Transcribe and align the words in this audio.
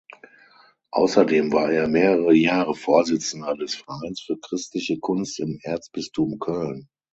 Außerdem 0.89 1.51
war 1.53 1.69
er 1.71 1.87
mehrere 1.87 2.33
Jahre 2.33 2.73
Vorsitzender 2.73 3.55
des 3.55 3.75
"Vereins 3.75 4.21
für 4.21 4.35
christliche 4.39 4.97
Kunst 4.97 5.39
im 5.39 5.59
Erzbistum 5.61 6.39
Köln". 6.39 6.89